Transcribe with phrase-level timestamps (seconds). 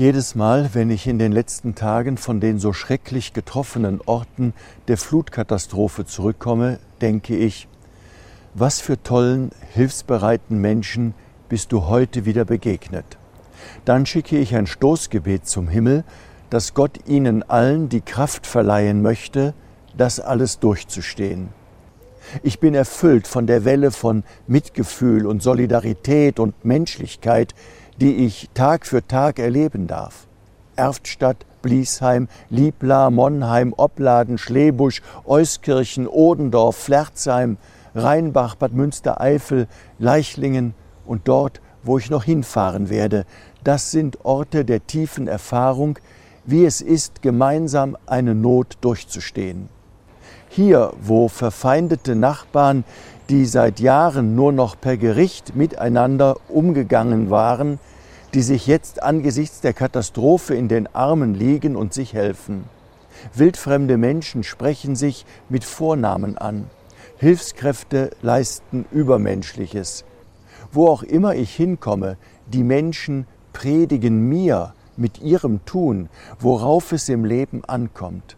[0.00, 4.54] Jedes Mal, wenn ich in den letzten Tagen von den so schrecklich getroffenen Orten
[4.88, 7.68] der Flutkatastrophe zurückkomme, denke ich,
[8.54, 11.12] was für tollen, hilfsbereiten Menschen
[11.50, 13.18] bist du heute wieder begegnet.
[13.84, 16.04] Dann schicke ich ein Stoßgebet zum Himmel,
[16.48, 19.52] dass Gott ihnen allen die Kraft verleihen möchte,
[19.98, 21.50] das alles durchzustehen.
[22.42, 27.54] Ich bin erfüllt von der Welle von Mitgefühl und Solidarität und Menschlichkeit,
[28.00, 30.26] die ich Tag für Tag erleben darf.
[30.74, 37.58] Erftstadt, Bliesheim, Liebla, Monheim, Opladen, Schlebusch, Euskirchen, Odendorf, Flerzheim,
[37.94, 39.66] Rheinbach, Bad Münstereifel,
[39.98, 40.74] Leichlingen
[41.04, 43.26] und dort, wo ich noch hinfahren werde,
[43.64, 45.98] das sind Orte der tiefen Erfahrung,
[46.46, 49.68] wie es ist, gemeinsam eine Not durchzustehen.
[50.48, 52.84] Hier, wo verfeindete Nachbarn,
[53.28, 57.78] die seit Jahren nur noch per Gericht miteinander umgegangen waren,
[58.34, 62.64] die sich jetzt angesichts der Katastrophe in den Armen liegen und sich helfen.
[63.34, 66.70] Wildfremde Menschen sprechen sich mit Vornamen an.
[67.18, 70.04] Hilfskräfte leisten Übermenschliches.
[70.72, 77.24] Wo auch immer ich hinkomme, die Menschen predigen mir mit ihrem Tun, worauf es im
[77.24, 78.36] Leben ankommt.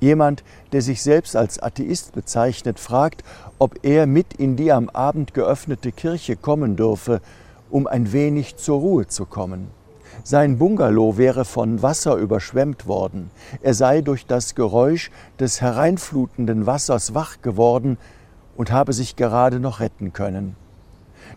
[0.00, 3.24] Jemand, der sich selbst als Atheist bezeichnet, fragt,
[3.58, 7.20] ob er mit in die am Abend geöffnete Kirche kommen dürfe,
[7.70, 9.70] um ein wenig zur Ruhe zu kommen.
[10.24, 13.30] Sein Bungalow wäre von Wasser überschwemmt worden,
[13.62, 17.98] er sei durch das Geräusch des hereinflutenden Wassers wach geworden
[18.56, 20.56] und habe sich gerade noch retten können.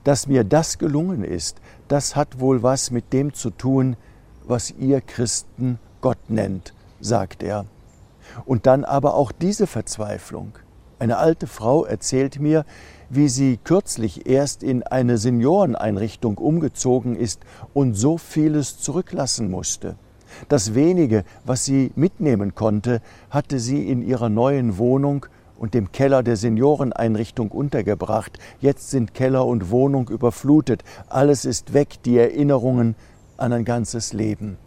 [0.03, 1.57] Dass mir das gelungen ist,
[1.88, 3.97] das hat wohl was mit dem zu tun,
[4.47, 7.66] was ihr Christen Gott nennt, sagt er.
[8.45, 10.53] Und dann aber auch diese Verzweiflung.
[11.00, 12.66] Eine alte Frau erzählt mir,
[13.09, 17.41] wie sie kürzlich erst in eine Senioreneinrichtung umgezogen ist
[17.73, 19.95] und so vieles zurücklassen musste.
[20.50, 25.25] Das wenige, was sie mitnehmen konnte, hatte sie in ihrer neuen Wohnung
[25.58, 28.38] und dem Keller der Senioreneinrichtung untergebracht.
[28.59, 30.84] Jetzt sind Keller und Wohnung überflutet.
[31.07, 32.96] Alles ist weg, die Erinnerungen
[33.38, 34.57] an ein ganzes Leben.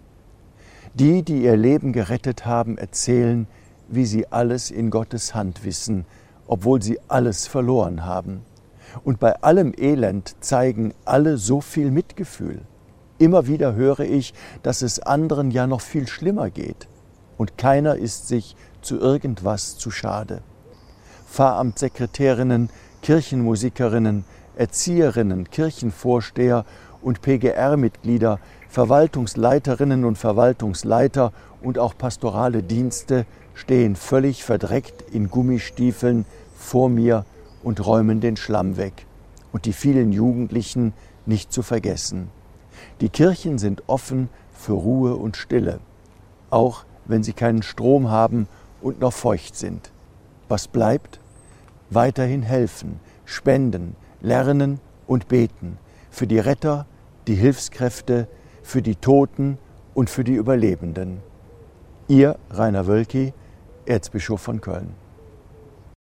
[0.95, 3.47] Die, die ihr Leben gerettet haben, erzählen,
[3.89, 6.07] wie sie alles in Gottes Hand wissen,
[6.53, 8.43] obwohl sie alles verloren haben.
[9.05, 12.61] Und bei allem Elend zeigen alle so viel Mitgefühl.
[13.17, 16.89] Immer wieder höre ich, dass es anderen ja noch viel schlimmer geht.
[17.39, 20.43] Und keiner ist sich zu irgendwas zu schade.
[21.27, 22.69] Pfarramtssekretärinnen,
[23.01, 26.67] Kirchenmusikerinnen, Erzieherinnen, Kirchenvorsteher
[27.01, 33.25] und PGR-Mitglieder, Verwaltungsleiterinnen und Verwaltungsleiter und auch pastorale Dienste
[33.55, 36.27] stehen völlig verdreckt in Gummistiefeln
[36.63, 37.27] vor mir
[37.63, 39.07] und räumen den Schlamm weg.
[39.53, 40.95] Und die vielen Jugendlichen
[41.27, 42.29] nicht zu vergessen.
[43.01, 45.81] Die Kirchen sind offen für Ruhe und Stille,
[46.51, 48.49] auch wenn sie keinen Strom haben
[48.81, 49.93] und noch feucht sind.
[50.49, 51.21] Was bleibt?
[51.91, 55.79] Weiterhin helfen, spenden, lernen und beten
[56.11, 56.87] für die Retter,
[57.27, 58.29] die Hilfskräfte,
[58.63, 59.59] für die Toten
[59.95, 61.21] und für die Überlebenden.
[62.07, 63.33] Ihr Rainer Wölki,
[63.87, 65.02] Erzbischof von Köln.